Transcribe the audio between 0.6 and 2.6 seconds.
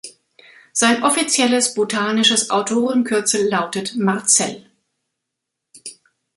Sein offizielles botanisches